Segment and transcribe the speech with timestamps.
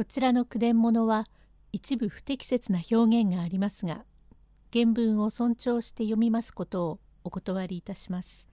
[0.00, 1.26] こちらの句伝物は
[1.72, 4.06] 一部不適切な表現がありますが
[4.72, 8.48] 原文を尊重して読みますことをお断りいたします。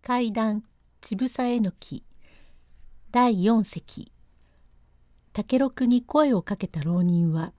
[0.00, 0.62] 階段
[1.00, 2.04] ちぶさえのき
[3.10, 4.12] 第4席。
[5.32, 7.52] 竹六に声をかけた浪人は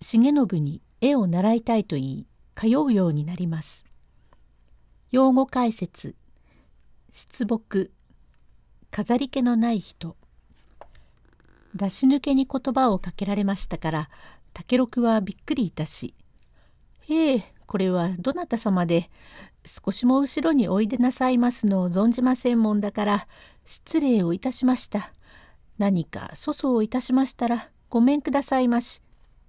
[0.00, 3.86] 重信に絵を習いたいと言い通うようになります。
[5.12, 6.14] 用語解説。
[7.10, 7.90] 出木
[8.90, 10.18] 飾り気のない人。
[11.74, 14.10] 出し抜けに言葉をかけられましたから
[14.52, 16.14] 竹六はびっくりいたし
[17.08, 19.10] 「へえこれはどなた様で
[19.64, 23.26] 少しも後ろにおいでなさいますのを存じませんもんだから
[23.64, 25.12] 失礼をいたしました。
[25.78, 29.02] 何か粗相をいたしましたらごめんくださいまし」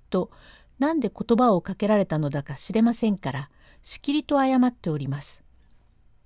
[0.10, 0.32] と
[0.80, 3.50] 何で言葉をかけられたのだか知れませんから
[3.82, 5.44] しきりと謝っております。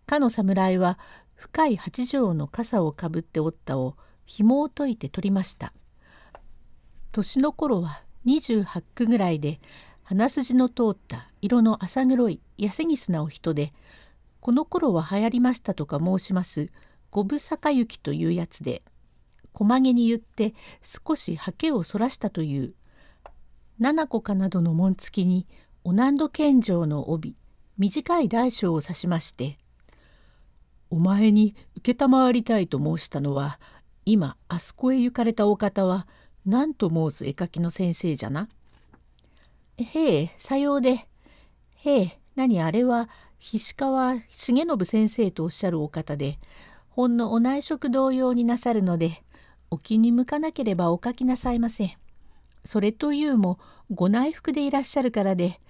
[0.05, 0.97] かの侍は
[1.35, 3.95] 深い八丈の傘をかぶっておったを
[4.25, 5.73] 紐を解いて取りました。
[7.11, 9.59] 年の頃は28区ぐらいで
[10.03, 13.73] 鼻筋の通った色の浅黒い痩せぎすなお人で
[14.39, 16.69] この頃は流行りましたとか申します
[17.11, 18.81] 五分坂行きというやつで
[19.53, 22.73] 細毛に言って少しハケをそらしたという
[23.79, 25.47] 七子かなどの紋付きに
[25.83, 27.35] お難度献上の帯
[27.77, 29.57] 短い大小を指しまして
[30.91, 33.59] 「お前に承りたいと申したのは
[34.05, 36.07] 今あそこへ行かれたお方は
[36.45, 38.49] 何と申す絵描きの先生じゃな。
[39.77, 41.07] へえ、さようで。
[41.75, 43.09] へえ、何あれは、
[43.39, 46.39] 菱川重信先生とおっしゃるお方で、
[46.89, 49.23] ほんのお内職同様になさるので、
[49.71, 51.97] お気に向かなければお描きなさいませ。
[52.65, 53.59] それというも、
[53.91, 55.61] ご内服でいらっしゃるからで、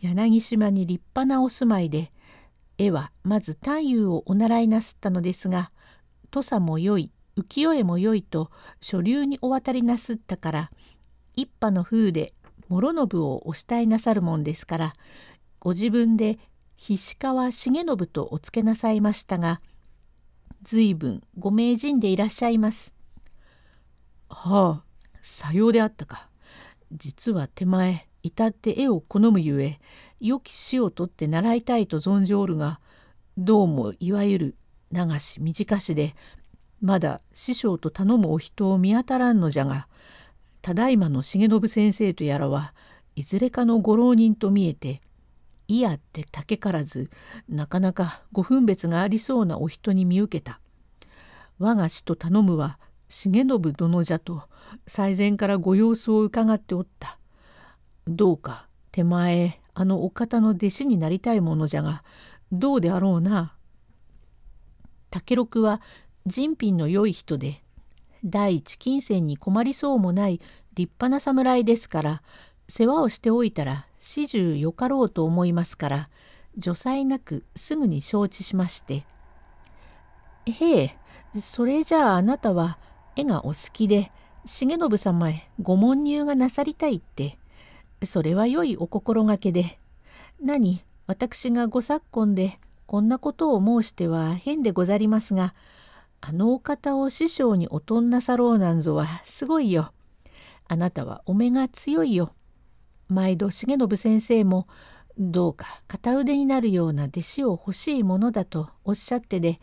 [0.00, 2.10] 柳島に立派なお住まいで、
[2.78, 5.70] 絵はまず太夫をお習いなすったのですが、
[6.30, 10.70] 土佐も良い、浮世絵も良いと書流にお渡りなすったから
[11.34, 12.34] 一派の風で
[12.68, 14.92] 諸信をお慕いなさるもんですから
[15.58, 16.38] ご自分で
[16.76, 19.60] 菱川重信とおつけなさいましたが
[20.62, 22.94] 随分ご名人でいらっしゃいます。
[24.28, 24.84] はあ
[25.20, 26.28] さようであったか。
[26.92, 29.80] 実は手前至って絵を好むゆえ
[30.20, 32.80] 良き死をとって習いたいと存じおるが
[33.38, 34.56] どうもいわゆる
[34.92, 36.14] 流し短しで
[36.82, 39.88] まだ師匠と頼むお人を見当たらんのじゃが
[40.60, 42.74] ただいまの重信先生とやらは
[43.16, 45.00] いずれかのご浪人と見えて
[45.68, 47.08] いやって竹からず
[47.48, 50.60] なかなかご分別がありそうなお人に見受けた。
[51.58, 52.78] 我が師と頼むは
[53.08, 54.42] 重信殿じゃと
[54.86, 57.18] 最前からご様子を伺っておった。
[58.06, 62.02] どうか手前あのお方の弟子になりたいものじゃが
[62.50, 63.54] どうであろうな。
[65.10, 65.80] 竹六は
[66.26, 67.62] 人品の良い人で
[68.24, 70.40] 第一金銭に困りそうもない
[70.74, 72.22] 立派な侍ですから
[72.68, 76.08] 世話をしておいたら始終よかろうと思いますから
[76.56, 79.04] 除災なくすぐに承知しまして
[80.46, 80.96] 「へえ
[81.38, 82.78] それじゃああなたは
[83.16, 84.10] 絵がお好きで
[84.44, 87.38] 重信様へご問入がなさりたいって
[88.04, 89.78] それは良いお心がけで。
[90.44, 95.54] 何私がご昨今でこんなことを申しては変でござりますが
[96.22, 99.92] あのお方を師匠におとんなさろうなんぞはすごいよ。
[100.68, 102.32] あなたはお目が強いよ。
[103.08, 104.68] 毎度重信先生も
[105.18, 109.60] どうか片腕になるような弟子を欲しいものだとおっしゃってで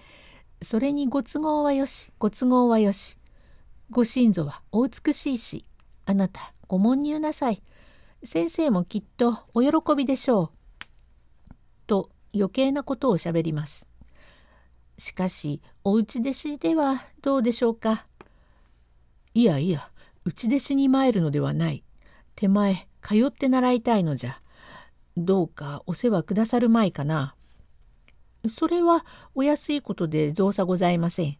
[0.61, 3.17] それにご都合はよしご都合はよし
[3.89, 5.65] ご親祖はお美しいし
[6.05, 7.63] あなたご問入なさい
[8.23, 11.55] 先生もきっとお喜びでしょう」
[11.87, 13.88] と余計なことをしゃべります。
[14.99, 18.05] しかしお内弟子ではどうでしょうか？
[19.33, 19.89] いやいや
[20.25, 21.83] 内弟子に参るのではない。
[22.35, 24.41] 手前通って習いたいのじゃ。
[25.15, 27.33] どうかお世話くださるまいかな。
[28.47, 31.37] それはお安いことで造作ございません。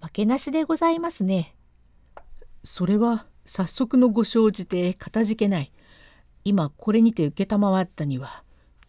[0.00, 1.54] 負けなしでございますね。
[2.64, 5.72] それは早速のご生じてかたじけない。
[6.44, 8.42] 今これにて承ったには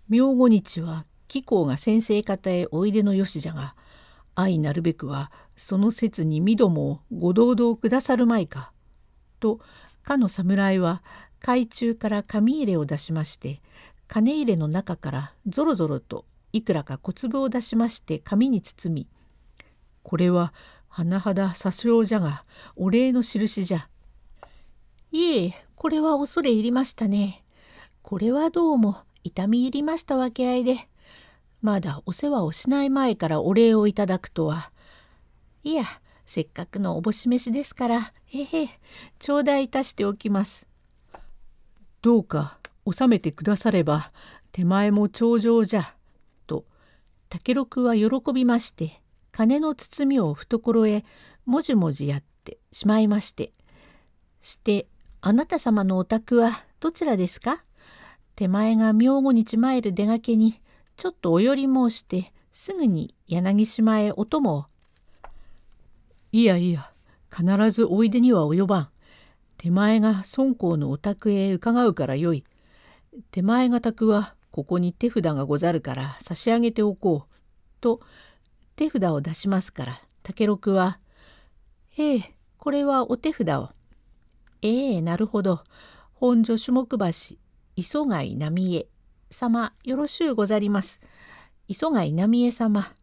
[0.07, 3.75] 明後日は貴公が先生方へおいでのよしじゃが
[4.35, 8.71] 愛なるべくはその説にみどもご同道くださるまいか」
[9.39, 9.59] と
[10.03, 11.03] かの侍は
[11.39, 13.62] 海中から紙入れを出しまして
[14.07, 19.07] 金入れの中からぞろぞろといくらか小粒を出しまして紙に包み
[20.03, 20.53] 「これは
[20.89, 22.45] 甚だ詐称じゃが
[22.75, 23.89] お礼の印じゃ」
[25.12, 27.44] 「いえこれは恐れ入りましたね。
[28.03, 30.89] これはどうも痛み入りましたわけあいで
[31.63, 34.71] まだお世話をしない前からお礼をいただくとは。
[35.63, 35.86] いや、
[36.25, 38.69] せっかくのおぼし飯ですからへへ
[39.18, 40.68] 頂戴いたしておきます。
[42.01, 44.12] どうか収めてくだされば
[44.51, 45.95] 手前も頂上じゃ」
[46.48, 46.65] と
[47.30, 49.01] 竹六は喜びまして
[49.31, 51.06] 金の包みを懐へ
[51.45, 53.54] もじもじやってしまいまして
[54.42, 54.88] 「して
[55.21, 57.63] あなた様のお宅はどちらですか？
[58.36, 60.59] 手前が明後日参る出がけに
[60.95, 64.66] ちょっとお寄り申してすぐに柳島へお供を。
[66.31, 66.92] いやいや
[67.36, 68.90] 必ずおいでには及ばん。
[69.57, 72.44] 手前が孫公のお宅へ伺うからよい。
[73.31, 77.34] 手前が宅はここに手札がござるから差し上げておこう。
[77.81, 78.00] と
[78.75, 81.00] 手札を出しますから竹六は
[81.98, 83.69] 「ええこれはお手札を」
[84.63, 85.63] 「ええなるほど
[86.13, 87.36] 本所種目橋
[87.75, 88.88] 磯貝浪江
[89.33, 91.01] 様よろしゅうござります。
[91.68, 92.94] 磯貝浪江様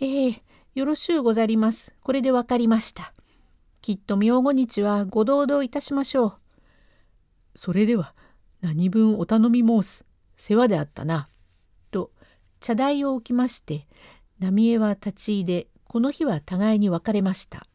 [0.00, 0.42] ええ
[0.74, 1.94] よろしゅうござります。
[2.02, 3.12] これでわかりました。
[3.82, 6.34] きっと明後日はご同道いたしましょう。
[7.54, 8.14] それでは
[8.60, 10.06] 何分お頼み申す。
[10.36, 11.28] 世話であったな。
[11.90, 12.10] と
[12.60, 13.86] 茶台を置きまして
[14.38, 17.66] 浪江は立ち入れこの日は互いに別れました。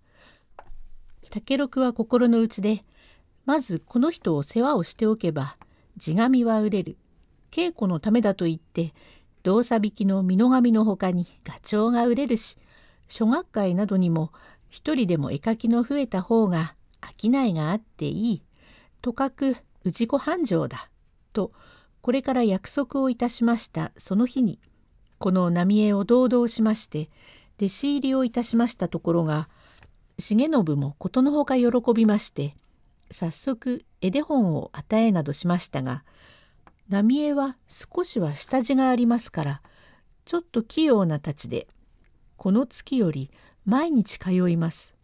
[1.29, 2.83] 竹六は心の内で
[3.45, 5.55] まずこの人を世話をしておけば
[5.97, 6.97] 地紙は売れる
[7.51, 8.93] 稽古のためだと言って
[9.43, 12.57] 動作引きの美濃紙のほかにガチョウが売れるし
[13.07, 14.31] 諸学会などにも
[14.69, 16.75] 一人でも絵描きの増えた方が
[17.21, 18.43] 商いがあっていい。
[19.01, 20.89] とかく氏子繁盛だ。
[21.33, 21.51] と
[22.01, 23.91] これから約束をいたしました。
[23.97, 24.59] その日に
[25.19, 27.09] この浪江を堂々しまして
[27.57, 29.49] 弟子入りをいたしましたところが
[30.17, 32.55] 重信もことのほか喜びまして
[33.11, 36.03] 早速絵手本を与えなどしましたが
[36.91, 39.61] 浪江は少しは下地がありますから
[40.25, 41.67] ちょっと器用なたちで
[42.35, 43.31] この月より
[43.65, 44.97] 毎日通います。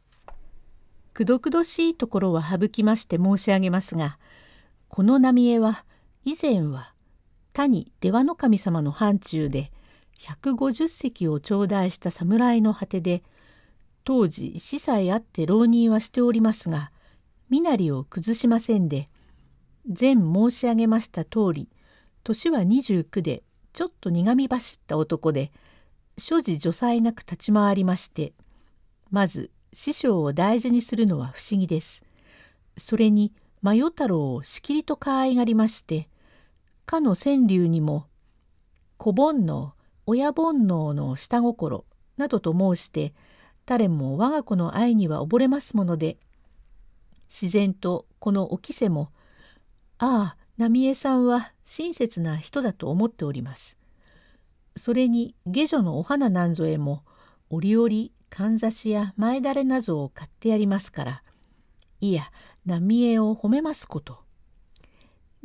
[1.14, 4.20] くどくどしいところは省きまして申し上げますが
[4.90, 5.86] この浪江は
[6.26, 6.94] 以前は
[7.54, 9.72] 谷出羽守様の範疇で
[10.20, 13.24] 150隻を頂戴した侍の果てで
[14.04, 16.92] 当時死さえあって浪人はしておりますが
[17.50, 19.08] 身なりを崩しませんで
[19.88, 21.70] 前申し上げました通り
[22.28, 23.42] 年は29で
[23.72, 25.50] ちょっと苦み走った男で
[26.18, 28.34] 所持除災なく立ち回りまして
[29.12, 32.04] まず師匠を大事にするのは不思議です。
[32.76, 33.32] それに
[33.62, 36.10] 真世太郎をしきりと可愛がりまして
[36.86, 38.08] かの川柳にも
[38.98, 39.72] 「子煩悩
[40.06, 41.86] 親煩悩の下心」
[42.18, 43.14] などと申して
[43.66, 46.18] 誰も我が子の愛には溺れますもので
[47.30, 49.12] 自然とこのおきせも
[49.98, 53.78] 「ああ浪江さんは親切な人だと思っております。
[54.76, 57.04] それに下女のお花なんぞへも
[57.50, 57.90] 折々
[58.30, 61.24] かんざしや前だれなどを買ってやりますから
[62.02, 62.32] いや
[62.66, 64.20] 浪江を褒めますこと。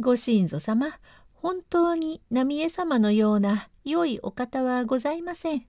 [0.00, 0.98] ご親祖様
[1.34, 5.66] 本当に浪江様のような良いお方はございません。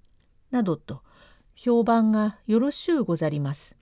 [0.51, 1.01] などと
[1.56, 3.75] 評判がよろしゅうござります。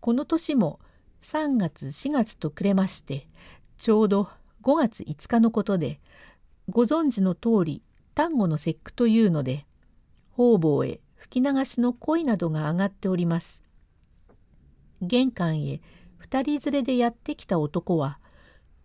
[0.00, 0.80] この年も
[1.20, 3.28] 3月4月とくれまして
[3.76, 4.28] ちょうど
[4.62, 6.00] 5月5日のことで
[6.68, 7.82] ご存知の通り
[8.16, 9.66] 端午の節句というので
[10.32, 13.62] 方々へ吹き流しの鯉などが上がっております。
[15.00, 15.80] 玄関へ
[16.16, 18.18] 二人連れでやってきた男は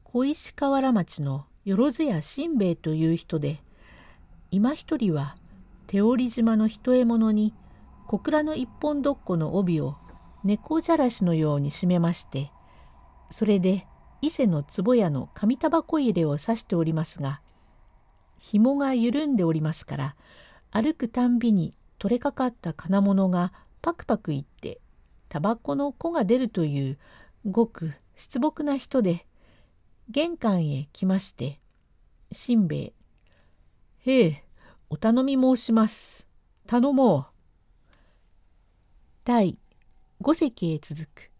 [0.03, 3.61] 小石河原町のよろずやしんべヱという人で
[4.51, 5.35] 今一人は
[5.87, 7.53] 手織島の一獲物に
[8.07, 9.95] 小倉の一本どっこの帯を
[10.43, 12.51] 猫じゃらしのように締めまして
[13.31, 13.87] それで
[14.23, 17.41] 伊勢の壺屋の紙タバコ入れを刺しておりますが
[18.39, 20.15] 紐が緩んでおりますから
[20.71, 23.51] 歩くたんびに取れかかった金物が
[23.81, 24.79] パクパクいって
[25.27, 26.97] タバコの粉が出るという
[27.45, 29.27] ごく失朴な人で
[30.09, 31.59] 玄関へ来まして
[32.31, 32.93] しんべヱ
[34.07, 34.43] 「へえ
[34.89, 36.27] お頼み申します。
[36.65, 37.25] 頼もう」
[39.25, 39.57] 第
[40.21, 41.32] 五席へ続く。